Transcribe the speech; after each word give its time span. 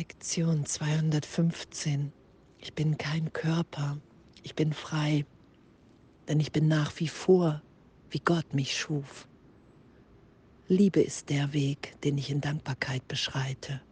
Lektion 0.00 0.64
215. 0.64 2.10
Ich 2.58 2.72
bin 2.72 2.96
kein 2.96 3.34
Körper, 3.34 3.98
ich 4.42 4.54
bin 4.54 4.72
frei, 4.72 5.26
denn 6.26 6.40
ich 6.40 6.52
bin 6.52 6.68
nach 6.68 6.98
wie 7.00 7.06
vor, 7.06 7.60
wie 8.08 8.20
Gott 8.20 8.54
mich 8.54 8.74
schuf. 8.74 9.28
Liebe 10.68 11.02
ist 11.02 11.28
der 11.28 11.52
Weg, 11.52 12.00
den 12.00 12.16
ich 12.16 12.30
in 12.30 12.40
Dankbarkeit 12.40 13.06
beschreite. 13.08 13.82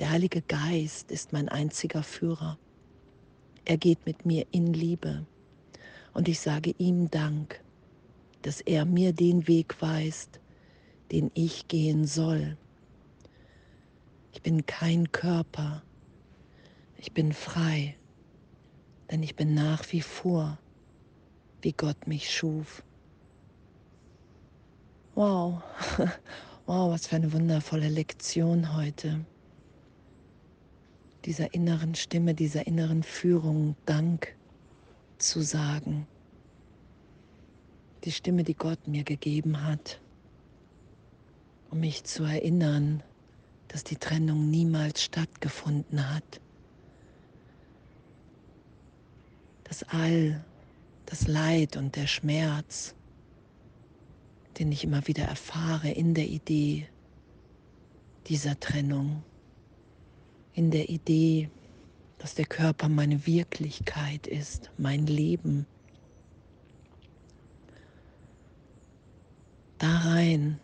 Der 0.00 0.10
Heilige 0.10 0.42
Geist 0.42 1.12
ist 1.12 1.32
mein 1.32 1.48
einziger 1.48 2.02
Führer. 2.02 2.58
Er 3.64 3.76
geht 3.76 4.04
mit 4.06 4.26
mir 4.26 4.44
in 4.50 4.74
Liebe 4.74 5.24
und 6.14 6.26
ich 6.26 6.40
sage 6.40 6.74
ihm 6.78 7.08
Dank, 7.12 7.62
dass 8.42 8.60
er 8.60 8.86
mir 8.86 9.12
den 9.12 9.46
Weg 9.46 9.80
weist, 9.80 10.40
den 11.12 11.30
ich 11.34 11.68
gehen 11.68 12.06
soll. 12.06 12.56
Ich 14.34 14.42
bin 14.42 14.66
kein 14.66 15.12
Körper, 15.12 15.84
ich 16.98 17.12
bin 17.12 17.32
frei, 17.32 17.96
denn 19.08 19.22
ich 19.22 19.36
bin 19.36 19.54
nach 19.54 19.92
wie 19.92 20.00
vor, 20.00 20.58
wie 21.62 21.72
Gott 21.72 22.08
mich 22.08 22.34
schuf. 22.34 22.82
Wow, 25.14 25.62
wow, 26.66 26.90
was 26.92 27.06
für 27.06 27.14
eine 27.14 27.32
wundervolle 27.32 27.88
Lektion 27.88 28.76
heute. 28.76 29.24
Dieser 31.24 31.54
inneren 31.54 31.94
Stimme, 31.94 32.34
dieser 32.34 32.66
inneren 32.66 33.04
Führung 33.04 33.76
Dank 33.86 34.34
zu 35.18 35.42
sagen. 35.42 36.08
Die 38.02 38.12
Stimme, 38.12 38.42
die 38.42 38.54
Gott 38.54 38.88
mir 38.88 39.04
gegeben 39.04 39.64
hat, 39.64 40.00
um 41.70 41.78
mich 41.78 42.02
zu 42.02 42.24
erinnern, 42.24 43.04
dass 43.74 43.82
die 43.82 43.96
Trennung 43.96 44.50
niemals 44.50 45.02
stattgefunden 45.02 46.14
hat. 46.14 46.40
Dass 49.64 49.82
all 49.82 50.44
das 51.06 51.26
Leid 51.26 51.76
und 51.76 51.96
der 51.96 52.06
Schmerz, 52.06 52.94
den 54.60 54.70
ich 54.70 54.84
immer 54.84 55.08
wieder 55.08 55.24
erfahre 55.24 55.90
in 55.90 56.14
der 56.14 56.28
Idee 56.28 56.86
dieser 58.28 58.60
Trennung, 58.60 59.24
in 60.52 60.70
der 60.70 60.88
Idee, 60.88 61.50
dass 62.18 62.36
der 62.36 62.46
Körper 62.46 62.88
meine 62.88 63.26
Wirklichkeit 63.26 64.28
ist, 64.28 64.70
mein 64.78 65.08
Leben. 65.08 65.66
Da 69.78 69.98
rein 69.98 70.60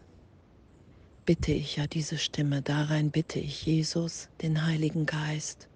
bitte 1.31 1.53
ich 1.53 1.77
ja 1.77 1.87
diese 1.87 2.19
Stimme, 2.19 2.61
darein 2.61 3.13
bitte 3.13 3.39
ich 3.39 3.65
Jesus, 3.65 4.29
den 4.43 4.67
Heiligen 4.67 5.07
Geist. 5.07 5.69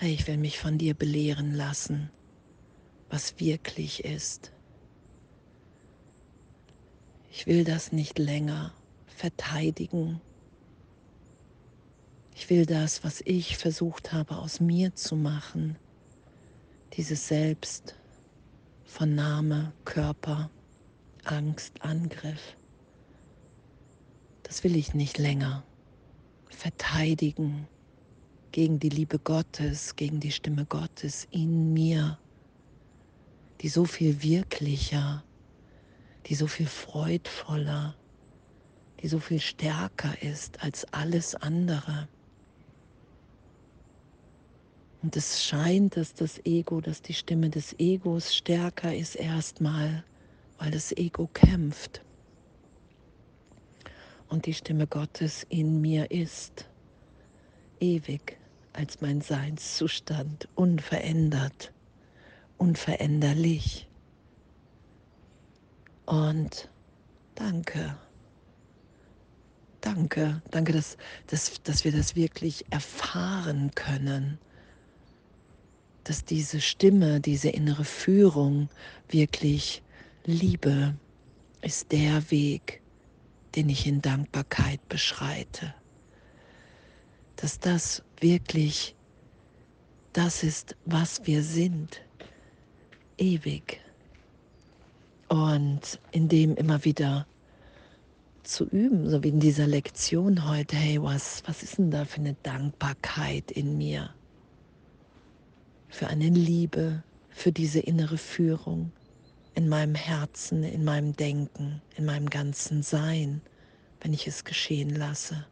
Ich 0.00 0.26
will 0.26 0.38
mich 0.38 0.58
von 0.58 0.78
dir 0.78 0.94
belehren 0.94 1.52
lassen, 1.52 2.08
was 3.10 3.38
wirklich 3.40 4.02
ist. 4.02 4.52
Ich 7.30 7.46
will 7.46 7.64
das 7.64 7.92
nicht 7.92 8.18
länger 8.18 8.72
verteidigen. 9.04 10.18
Ich 12.34 12.48
will 12.48 12.64
das, 12.64 13.04
was 13.04 13.20
ich 13.26 13.58
versucht 13.58 14.14
habe 14.14 14.38
aus 14.38 14.60
mir 14.60 14.94
zu 14.94 15.14
machen, 15.14 15.76
dieses 16.94 17.28
Selbst 17.28 17.96
von 18.86 19.14
Name, 19.14 19.74
Körper, 19.84 20.48
Angst, 21.24 21.82
Angriff 21.82 22.56
das 24.44 24.62
will 24.62 24.76
ich 24.76 24.94
nicht 24.94 25.18
länger 25.18 25.64
verteidigen 26.50 27.66
gegen 28.52 28.78
die 28.78 28.88
Liebe 28.88 29.18
Gottes, 29.18 29.96
gegen 29.96 30.20
die 30.20 30.30
Stimme 30.30 30.64
Gottes 30.64 31.26
in 31.30 31.72
mir, 31.72 32.18
die 33.60 33.68
so 33.68 33.84
viel 33.84 34.22
wirklicher, 34.22 35.24
die 36.26 36.34
so 36.34 36.46
viel 36.46 36.66
freudvoller, 36.66 37.96
die 39.00 39.08
so 39.08 39.18
viel 39.18 39.40
stärker 39.40 40.22
ist 40.22 40.62
als 40.62 40.84
alles 40.92 41.34
andere. 41.34 42.08
Und 45.02 45.16
es 45.16 45.44
scheint, 45.44 45.96
dass 45.96 46.14
das 46.14 46.38
Ego, 46.46 46.80
dass 46.80 47.02
die 47.02 47.12
Stimme 47.12 47.50
des 47.50 47.74
Egos 47.78 48.34
stärker 48.34 48.94
ist 48.94 49.16
erstmal, 49.16 50.04
weil 50.58 50.70
das 50.70 50.92
Ego 50.92 51.28
kämpft 51.34 52.00
und 54.28 54.46
die 54.46 54.54
Stimme 54.54 54.86
Gottes 54.86 55.46
in 55.48 55.80
mir 55.80 56.10
ist, 56.10 56.68
ewig 57.80 58.38
als 58.72 59.00
mein 59.00 59.20
Seinszustand, 59.20 60.48
unverändert, 60.54 61.72
unveränderlich. 62.58 63.88
Und 66.06 66.68
danke, 67.34 67.96
danke, 69.80 70.42
danke, 70.50 70.72
dass, 70.72 70.96
dass, 71.28 71.62
dass 71.62 71.84
wir 71.84 71.92
das 71.92 72.16
wirklich 72.16 72.64
erfahren 72.70 73.70
können, 73.74 74.38
dass 76.04 76.24
diese 76.24 76.60
Stimme, 76.60 77.20
diese 77.20 77.48
innere 77.48 77.84
Führung 77.84 78.68
wirklich 79.08 79.82
Liebe 80.26 80.94
ist 81.62 81.92
der 81.92 82.30
Weg, 82.30 82.82
den 83.54 83.68
ich 83.68 83.86
in 83.86 84.02
Dankbarkeit 84.02 84.86
beschreite. 84.88 85.74
Dass 87.36 87.58
das 87.60 88.02
wirklich 88.20 88.94
das 90.12 90.42
ist, 90.42 90.76
was 90.84 91.26
wir 91.26 91.42
sind, 91.42 92.00
ewig. 93.18 93.80
Und 95.28 95.98
in 96.12 96.28
dem 96.28 96.54
immer 96.56 96.84
wieder 96.84 97.26
zu 98.44 98.64
üben, 98.64 99.08
so 99.08 99.22
wie 99.24 99.28
in 99.28 99.40
dieser 99.40 99.66
Lektion 99.66 100.48
heute, 100.48 100.76
hey, 100.76 101.02
was, 101.02 101.42
was 101.46 101.62
ist 101.62 101.78
denn 101.78 101.90
da 101.90 102.04
für 102.04 102.20
eine 102.20 102.36
Dankbarkeit 102.42 103.50
in 103.50 103.76
mir? 103.78 104.10
Für 105.88 106.08
eine 106.08 106.28
Liebe, 106.28 107.02
für 107.30 107.52
diese 107.52 107.80
innere 107.80 108.18
Führung 108.18 108.92
in 109.54 109.68
meinem 109.68 109.94
Herzen, 109.94 110.64
in 110.64 110.84
meinem 110.84 111.14
Denken, 111.14 111.80
in 111.96 112.04
meinem 112.04 112.28
ganzen 112.28 112.82
Sein, 112.82 113.40
wenn 114.00 114.12
ich 114.12 114.26
es 114.26 114.44
geschehen 114.44 114.94
lasse. 114.94 115.46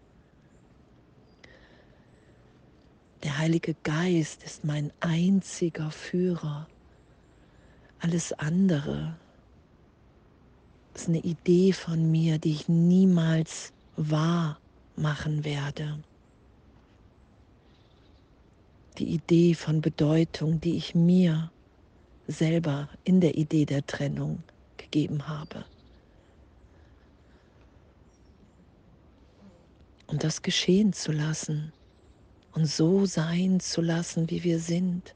Der 3.22 3.38
Heilige 3.38 3.76
Geist 3.84 4.42
ist 4.42 4.64
mein 4.64 4.92
einziger 4.98 5.92
Führer. 5.92 6.66
Alles 8.00 8.32
andere 8.32 9.14
ist 10.92 11.08
eine 11.08 11.20
Idee 11.20 11.72
von 11.72 12.10
mir, 12.10 12.38
die 12.38 12.50
ich 12.50 12.68
niemals 12.68 13.72
wahr 13.96 14.58
machen 14.96 15.44
werde. 15.44 16.02
Die 18.98 19.06
Idee 19.06 19.54
von 19.54 19.80
Bedeutung, 19.80 20.60
die 20.60 20.76
ich 20.76 20.96
mir 20.96 21.51
selber 22.32 22.88
in 23.04 23.20
der 23.20 23.36
Idee 23.36 23.64
der 23.64 23.86
Trennung 23.86 24.42
gegeben 24.76 25.28
habe. 25.28 25.64
Und 30.06 30.24
das 30.24 30.42
geschehen 30.42 30.92
zu 30.92 31.12
lassen 31.12 31.72
und 32.52 32.66
so 32.66 33.06
sein 33.06 33.60
zu 33.60 33.80
lassen, 33.80 34.28
wie 34.30 34.44
wir 34.44 34.58
sind. 34.58 35.14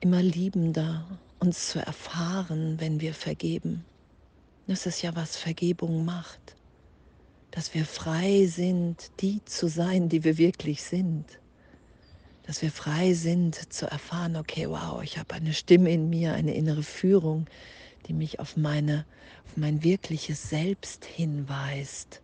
Immer 0.00 0.22
liebender 0.22 1.06
uns 1.38 1.70
zu 1.70 1.78
erfahren, 1.78 2.78
wenn 2.78 3.00
wir 3.00 3.14
vergeben. 3.14 3.84
Das 4.66 4.86
ist 4.86 5.02
ja, 5.02 5.14
was 5.16 5.36
Vergebung 5.36 6.04
macht. 6.04 6.56
Dass 7.50 7.74
wir 7.74 7.84
frei 7.84 8.46
sind, 8.46 9.10
die 9.20 9.44
zu 9.44 9.68
sein, 9.68 10.08
die 10.08 10.22
wir 10.22 10.36
wirklich 10.36 10.82
sind 10.82 11.40
dass 12.50 12.62
wir 12.62 12.72
frei 12.72 13.14
sind 13.14 13.72
zu 13.72 13.88
erfahren, 13.88 14.34
okay, 14.34 14.68
wow, 14.68 15.04
ich 15.04 15.18
habe 15.18 15.34
eine 15.34 15.54
Stimme 15.54 15.92
in 15.92 16.10
mir, 16.10 16.32
eine 16.32 16.52
innere 16.52 16.82
Führung, 16.82 17.46
die 18.08 18.12
mich 18.12 18.40
auf, 18.40 18.56
meine, 18.56 19.04
auf 19.46 19.56
mein 19.56 19.84
wirkliches 19.84 20.50
Selbst 20.50 21.04
hinweist, 21.04 22.20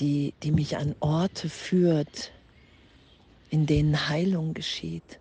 die, 0.00 0.34
die 0.42 0.50
mich 0.50 0.76
an 0.76 0.96
Orte 0.98 1.48
führt, 1.48 2.32
in 3.48 3.66
denen 3.66 4.08
Heilung 4.08 4.54
geschieht, 4.54 5.20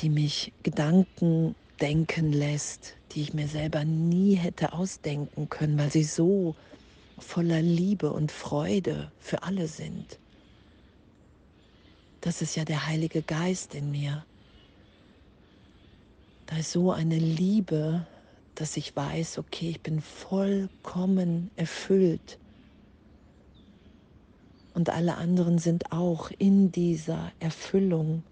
die 0.00 0.08
mich 0.08 0.54
Gedanken 0.62 1.54
denken 1.82 2.32
lässt, 2.32 2.94
die 3.12 3.20
ich 3.20 3.34
mir 3.34 3.46
selber 3.46 3.84
nie 3.84 4.36
hätte 4.36 4.72
ausdenken 4.72 5.50
können, 5.50 5.78
weil 5.78 5.92
sie 5.92 6.04
so 6.04 6.56
voller 7.22 7.62
Liebe 7.62 8.12
und 8.12 8.32
Freude 8.32 9.10
für 9.18 9.42
alle 9.42 9.68
sind. 9.68 10.18
Das 12.20 12.42
ist 12.42 12.56
ja 12.56 12.64
der 12.64 12.86
Heilige 12.86 13.22
Geist 13.22 13.74
in 13.74 13.90
mir. 13.90 14.24
Da 16.46 16.58
ist 16.58 16.72
so 16.72 16.92
eine 16.92 17.18
Liebe, 17.18 18.06
dass 18.54 18.76
ich 18.76 18.94
weiß, 18.94 19.38
okay, 19.38 19.70
ich 19.70 19.80
bin 19.80 20.00
vollkommen 20.00 21.50
erfüllt. 21.56 22.38
Und 24.74 24.90
alle 24.90 25.16
anderen 25.16 25.58
sind 25.58 25.92
auch 25.92 26.30
in 26.38 26.72
dieser 26.72 27.32
Erfüllung. 27.40 28.22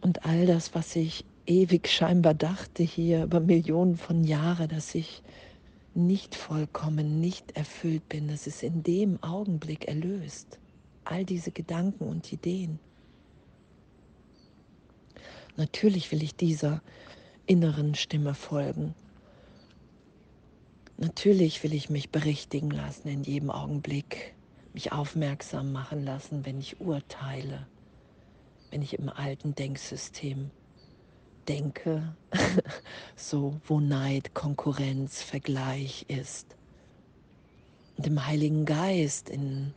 Und 0.00 0.24
all 0.24 0.46
das, 0.46 0.74
was 0.74 0.96
ich 0.96 1.24
ewig 1.46 1.88
scheinbar 1.88 2.34
dachte 2.34 2.82
hier 2.82 3.24
über 3.24 3.40
Millionen 3.40 3.96
von 3.96 4.24
Jahren, 4.24 4.68
dass 4.68 4.94
ich 4.94 5.22
nicht 5.98 6.34
vollkommen, 6.34 7.20
nicht 7.20 7.56
erfüllt 7.56 8.08
bin, 8.08 8.28
das 8.28 8.46
ist 8.46 8.62
in 8.62 8.82
dem 8.82 9.22
Augenblick 9.22 9.86
erlöst. 9.88 10.58
All 11.04 11.24
diese 11.24 11.50
Gedanken 11.50 12.04
und 12.04 12.32
Ideen. 12.32 12.78
Natürlich 15.56 16.12
will 16.12 16.22
ich 16.22 16.36
dieser 16.36 16.82
inneren 17.46 17.94
Stimme 17.94 18.34
folgen. 18.34 18.94
Natürlich 20.98 21.62
will 21.62 21.72
ich 21.72 21.90
mich 21.90 22.10
berichtigen 22.10 22.70
lassen 22.70 23.08
in 23.08 23.24
jedem 23.24 23.50
Augenblick, 23.50 24.34
mich 24.74 24.92
aufmerksam 24.92 25.72
machen 25.72 26.04
lassen, 26.04 26.44
wenn 26.44 26.58
ich 26.58 26.80
urteile, 26.80 27.66
wenn 28.70 28.82
ich 28.82 28.98
im 28.98 29.08
alten 29.08 29.54
Denksystem 29.54 30.50
denke, 31.48 32.14
so 33.16 33.60
wo 33.66 33.80
Neid, 33.80 34.34
Konkurrenz, 34.34 35.22
Vergleich 35.22 36.04
ist. 36.08 36.56
Und 37.96 38.06
im 38.06 38.26
Heiligen 38.26 38.64
Geist, 38.64 39.28
in, 39.28 39.74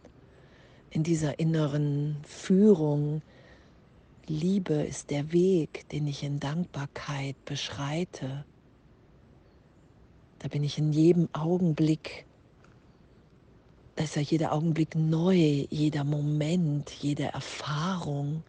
in 0.92 1.04
dieser 1.04 1.40
inneren 1.40 2.18
Führung, 2.24 3.22
Liebe 4.28 4.76
ist 4.76 5.10
der 5.10 5.32
Weg, 5.32 5.90
den 5.90 6.08
ich 6.08 6.24
in 6.24 6.40
Dankbarkeit 6.40 7.36
beschreite. 7.46 8.46
Da 10.40 10.48
bin 10.48 10.64
ich 10.64 10.78
in 10.78 10.94
jedem 10.94 11.30
Augenblick, 11.34 12.26
da 13.96 14.04
ist 14.04 14.16
ja 14.16 14.22
jeder 14.22 14.54
Augenblick 14.54 14.96
neu, 14.96 15.66
jeder 15.70 16.04
Moment, 16.04 16.92
jede 16.92 17.26
Erfahrung. 17.26 18.44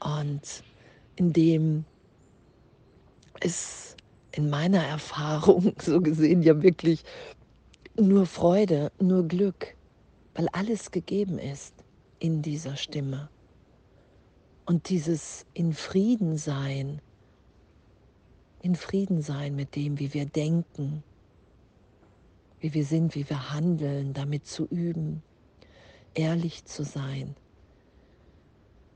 Und 0.00 0.62
in 1.16 1.32
dem 1.32 1.84
ist 3.44 3.96
in 4.32 4.50
meiner 4.50 4.82
Erfahrung 4.82 5.74
so 5.80 6.00
gesehen 6.00 6.42
ja 6.42 6.62
wirklich 6.62 7.04
nur 7.96 8.26
Freude, 8.26 8.90
nur 8.98 9.28
Glück, 9.28 9.76
weil 10.34 10.48
alles 10.52 10.90
gegeben 10.90 11.38
ist 11.38 11.74
in 12.18 12.42
dieser 12.42 12.76
Stimme. 12.76 13.28
Und 14.64 14.88
dieses 14.88 15.44
in 15.54 15.74
Frieden 15.74 16.38
sein, 16.38 17.02
in 18.62 18.76
Frieden 18.76 19.20
sein 19.20 19.56
mit 19.56 19.74
dem, 19.74 19.98
wie 19.98 20.14
wir 20.14 20.24
denken, 20.24 21.02
wie 22.60 22.72
wir 22.72 22.84
sind, 22.84 23.14
wie 23.16 23.28
wir 23.28 23.52
handeln, 23.52 24.14
damit 24.14 24.46
zu 24.46 24.66
üben, 24.68 25.22
ehrlich 26.14 26.64
zu 26.64 26.84
sein. 26.84 27.34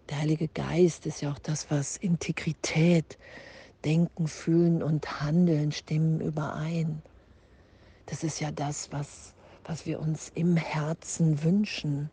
Der 0.08 0.20
Heilige 0.20 0.46
Geist 0.46 1.04
ist 1.04 1.20
ja 1.20 1.32
auch 1.32 1.38
das, 1.40 1.68
was 1.68 1.96
Integrität, 1.96 3.18
Denken, 3.86 4.26
Fühlen 4.26 4.82
und 4.82 5.22
Handeln 5.22 5.70
stimmen 5.70 6.20
überein. 6.20 7.00
Das 8.06 8.24
ist 8.24 8.40
ja 8.40 8.50
das, 8.50 8.90
was, 8.90 9.32
was 9.64 9.86
wir 9.86 10.00
uns 10.00 10.32
im 10.34 10.56
Herzen 10.56 11.44
wünschen, 11.44 12.10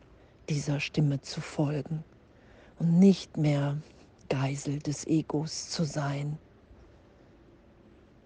dieser 0.49 0.79
Stimme 0.79 1.21
zu 1.21 1.41
folgen 1.41 2.03
und 2.77 2.99
nicht 2.99 3.37
mehr 3.37 3.75
Geisel 4.29 4.79
des 4.79 5.07
Egos 5.07 5.69
zu 5.69 5.83
sein. 5.83 6.37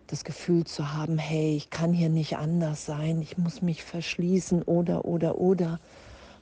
Das 0.08 0.26
Gefühl 0.26 0.66
zu 0.66 0.94
haben, 0.94 1.18
hey, 1.18 1.56
ich 1.56 1.70
kann 1.70 1.94
hier 1.94 2.10
nicht 2.10 2.36
anders 2.36 2.86
sein, 2.86 3.22
ich 3.22 3.38
muss 3.38 3.62
mich 3.62 3.84
verschließen 3.84 4.62
oder, 4.64 5.06
oder, 5.06 5.38
oder, 5.38 5.80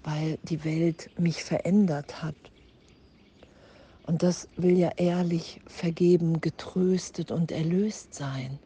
weil 0.04 0.40
die 0.42 0.64
Welt 0.64 1.12
mich 1.20 1.44
verändert 1.44 2.24
hat. 2.24 2.36
Und 4.06 4.22
das 4.22 4.48
will 4.56 4.78
ja 4.78 4.90
ehrlich 4.98 5.62
vergeben, 5.66 6.40
getröstet 6.40 7.32
und 7.32 7.52
erlöst 7.52 8.14
sein. 8.14 8.60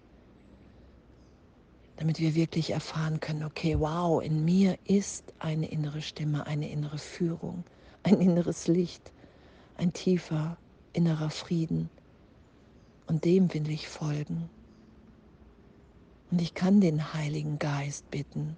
Damit 1.95 2.19
wir 2.19 2.35
wirklich 2.35 2.71
erfahren 2.71 3.21
können, 3.21 3.43
okay, 3.43 3.79
wow, 3.79 4.21
in 4.21 4.43
mir 4.43 4.77
ist 4.83 5.33
eine 5.39 5.69
innere 5.69 6.01
Stimme, 6.01 6.45
eine 6.45 6.69
innere 6.69 6.97
Führung, 6.97 7.63
ein 8.03 8.19
inneres 8.19 8.67
Licht, 8.67 9.13
ein 9.77 9.93
tiefer 9.93 10.57
innerer 10.91 11.29
Frieden. 11.29 11.89
Und 13.07 13.23
dem 13.23 13.53
will 13.53 13.69
ich 13.69 13.87
folgen. 13.87 14.49
Und 16.31 16.41
ich 16.41 16.53
kann 16.53 16.81
den 16.81 17.13
Heiligen 17.13 17.59
Geist 17.59 18.09
bitten 18.11 18.57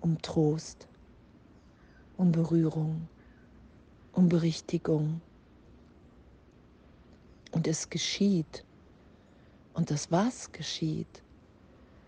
um 0.00 0.20
Trost, 0.20 0.88
um 2.16 2.32
Berührung, 2.32 3.08
um 4.12 4.28
Berichtigung 4.28 5.20
und 7.52 7.68
es 7.68 7.88
geschieht. 7.88 8.64
Und 9.74 9.90
das 9.90 10.10
was 10.10 10.52
geschieht, 10.52 11.22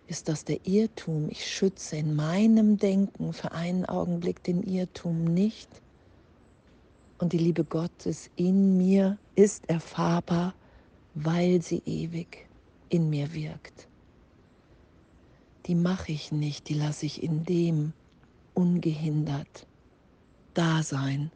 ist, 0.06 0.28
dass 0.28 0.44
der 0.44 0.66
Irrtum, 0.66 1.28
ich 1.30 1.46
schütze 1.46 1.96
in 1.96 2.14
meinem 2.14 2.76
Denken 2.76 3.32
für 3.32 3.52
einen 3.52 3.86
Augenblick 3.86 4.42
den 4.42 4.62
Irrtum 4.62 5.24
nicht. 5.24 5.68
Und 7.18 7.32
die 7.32 7.38
Liebe 7.38 7.64
Gottes 7.64 8.30
in 8.36 8.76
mir 8.76 9.16
ist 9.34 9.68
erfahrbar, 9.68 10.54
weil 11.14 11.62
sie 11.62 11.82
ewig 11.86 12.48
in 12.88 13.08
mir 13.08 13.32
wirkt. 13.32 13.88
Die 15.66 15.74
mache 15.74 16.12
ich 16.12 16.32
nicht, 16.32 16.68
die 16.68 16.74
lasse 16.74 17.06
ich 17.06 17.22
in 17.22 17.44
dem 17.44 17.94
ungehindert 18.52 19.66
da 20.52 20.82
sein, 20.82 21.30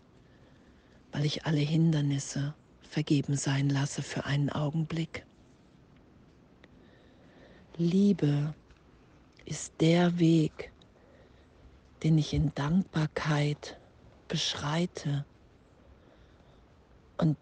weil 1.12 1.24
ich 1.24 1.46
alle 1.46 1.60
Hindernisse 1.60 2.54
vergeben 2.88 3.36
sein 3.36 3.68
lasse 3.68 4.02
für 4.02 4.24
einen 4.24 4.50
Augenblick. 4.50 5.24
Liebe 7.76 8.54
ist 9.44 9.74
der 9.80 10.18
Weg, 10.18 10.72
den 12.02 12.18
ich 12.18 12.34
in 12.34 12.52
Dankbarkeit 12.54 13.78
beschreite 14.26 15.24
und 17.18 17.36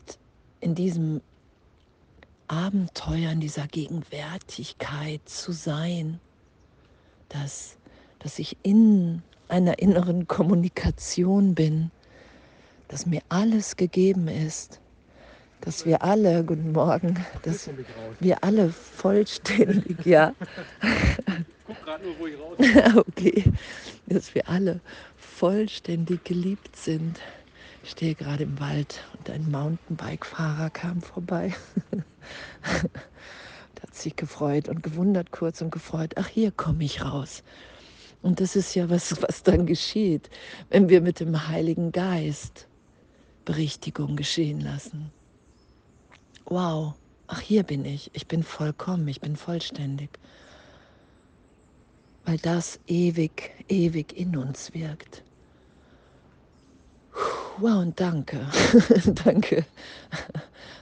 in 0.60 0.74
diesem 0.74 1.22
Abenteuer, 2.48 3.32
in 3.32 3.40
dieser 3.40 3.66
Gegenwärtigkeit 3.66 5.26
zu 5.28 5.52
sein, 5.52 6.20
dass, 7.28 7.76
dass 8.18 8.38
ich 8.38 8.56
in 8.62 9.22
einer 9.48 9.78
inneren 9.78 10.26
Kommunikation 10.26 11.54
bin, 11.54 11.90
dass 12.88 13.06
mir 13.06 13.22
alles 13.28 13.76
gegeben 13.76 14.28
ist 14.28 14.80
dass 15.60 15.86
wir 15.86 16.02
alle, 16.02 16.44
guten 16.44 16.72
Morgen, 16.72 17.24
dass 17.42 17.68
wir 18.20 18.42
alle 18.44 18.70
vollständig, 18.70 20.04
ja. 20.04 20.34
Guck 21.66 21.82
gerade 21.82 22.04
nur, 22.04 22.18
wo 22.18 22.26
ich 22.26 22.38
raus 22.38 22.56
Okay, 23.08 23.44
dass 24.06 24.34
wir 24.34 24.48
alle 24.48 24.80
vollständig 25.16 26.24
geliebt 26.24 26.76
sind. 26.76 27.18
Ich 27.82 27.90
stehe 27.90 28.14
gerade 28.14 28.44
im 28.44 28.58
Wald 28.60 29.04
und 29.18 29.30
ein 29.30 29.50
Mountainbike-Fahrer 29.50 30.70
kam 30.70 31.02
vorbei. 31.02 31.54
Der 31.92 33.82
hat 33.82 33.94
sich 33.94 34.16
gefreut 34.16 34.68
und 34.68 34.82
gewundert 34.82 35.30
kurz 35.32 35.60
und 35.60 35.70
gefreut, 35.70 36.14
ach 36.16 36.28
hier 36.28 36.50
komme 36.50 36.84
ich 36.84 37.04
raus. 37.04 37.42
Und 38.22 38.40
das 38.40 38.56
ist 38.56 38.74
ja 38.74 38.88
was, 38.90 39.22
was 39.22 39.42
dann 39.42 39.66
geschieht, 39.66 40.30
wenn 40.70 40.88
wir 40.88 41.00
mit 41.00 41.20
dem 41.20 41.48
Heiligen 41.48 41.92
Geist 41.92 42.66
Berichtigung 43.44 44.16
geschehen 44.16 44.60
lassen 44.60 45.12
wow, 46.46 46.94
ach 47.26 47.40
hier 47.40 47.62
bin 47.62 47.84
ich, 47.84 48.10
ich 48.14 48.26
bin 48.26 48.42
vollkommen, 48.42 49.06
ich 49.08 49.20
bin 49.20 49.36
vollständig. 49.36 50.10
Weil 52.24 52.38
das 52.38 52.80
ewig, 52.86 53.52
ewig 53.68 54.16
in 54.16 54.36
uns 54.36 54.74
wirkt. 54.74 55.22
Wow, 57.58 57.82
und 57.82 57.98
danke, 57.98 58.46
danke, 59.24 59.64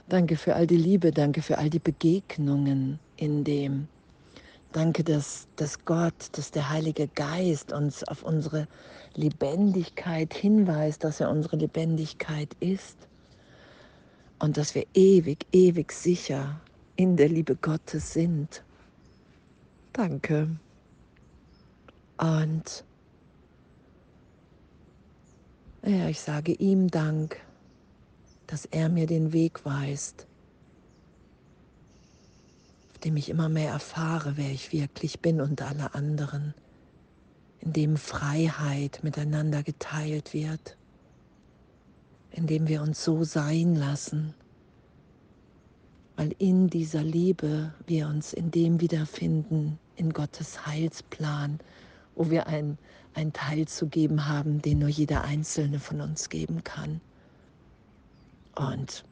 danke 0.09 0.35
für 0.35 0.55
all 0.55 0.67
die 0.67 0.77
Liebe, 0.77 1.11
danke 1.11 1.41
für 1.41 1.57
all 1.57 1.69
die 1.69 1.79
Begegnungen 1.79 2.99
in 3.15 3.43
dem. 3.43 3.87
Danke, 4.73 5.05
dass, 5.05 5.47
dass 5.55 5.85
Gott, 5.85 6.27
dass 6.33 6.51
der 6.51 6.69
Heilige 6.69 7.07
Geist 7.07 7.71
uns 7.71 8.03
auf 8.03 8.23
unsere 8.23 8.67
Lebendigkeit 9.13 10.33
hinweist, 10.33 11.05
dass 11.05 11.21
er 11.21 11.29
unsere 11.29 11.55
Lebendigkeit 11.55 12.49
ist 12.59 13.07
und 14.45 14.57
dass 14.57 14.75
wir 14.75 14.85
ewig, 14.93 15.47
ewig 15.51 15.91
sicher 15.91 16.61
in 16.95 17.17
der 17.17 17.29
Liebe 17.29 17.55
Gottes 17.55 18.13
sind. 18.13 18.63
Danke. 19.91 20.55
Und 22.17 22.85
ja, 25.83 26.09
ich 26.09 26.19
sage 26.19 26.51
ihm 26.51 26.91
Dank, 26.91 27.41
dass 28.45 28.65
er 28.65 28.87
mir 28.89 29.07
den 29.07 29.33
Weg 29.33 29.65
weist, 29.65 30.27
auf 32.91 32.99
dem 32.99 33.17
ich 33.17 33.29
immer 33.29 33.49
mehr 33.49 33.71
erfahre, 33.71 34.37
wer 34.37 34.51
ich 34.51 34.71
wirklich 34.71 35.21
bin 35.21 35.41
und 35.41 35.63
alle 35.63 35.95
anderen, 35.95 36.53
in 37.61 37.73
dem 37.73 37.97
Freiheit 37.97 38.99
miteinander 39.01 39.63
geteilt 39.63 40.35
wird, 40.35 40.77
in 42.35 42.47
dem 42.47 42.67
wir 42.67 42.81
uns 42.81 43.03
so 43.03 43.23
sein 43.23 43.75
lassen, 43.75 44.33
weil 46.17 46.35
in 46.37 46.69
dieser 46.69 47.01
Liebe 47.01 47.73
wir 47.87 48.07
uns 48.07 48.33
in 48.33 48.51
dem 48.51 48.81
wiederfinden, 48.81 49.79
in 49.95 50.11
Gottes 50.11 50.65
Heilsplan, 50.65 51.59
wo 52.15 52.29
wir 52.29 52.47
ein, 52.47 52.77
ein 53.13 53.31
Teil 53.31 53.67
zu 53.69 53.87
geben 53.87 54.27
haben, 54.27 54.61
den 54.61 54.79
nur 54.79 54.89
jeder 54.89 55.23
Einzelne 55.23 55.79
von 55.79 56.01
uns 56.01 56.29
geben 56.29 56.61
kann. 56.63 56.99
Und 58.55 59.05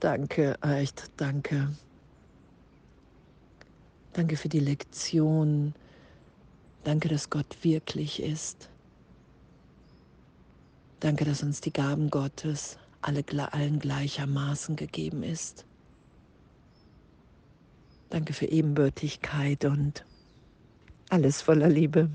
danke, 0.00 0.56
echt 0.62 1.10
danke. 1.18 1.70
Danke 4.14 4.36
für 4.36 4.48
die 4.48 4.60
Lektion. 4.60 5.74
Danke, 6.82 7.08
dass 7.08 7.28
Gott 7.28 7.58
wirklich 7.62 8.22
ist. 8.22 8.70
Danke, 11.04 11.26
dass 11.26 11.42
uns 11.42 11.60
die 11.60 11.70
Gaben 11.70 12.08
Gottes 12.08 12.78
alle, 13.02 13.22
allen 13.52 13.78
gleichermaßen 13.78 14.74
gegeben 14.74 15.22
ist. 15.22 15.66
Danke 18.08 18.32
für 18.32 18.46
Ebenbürtigkeit 18.46 19.66
und 19.66 20.06
alles 21.10 21.42
voller 21.42 21.68
Liebe. 21.68 22.08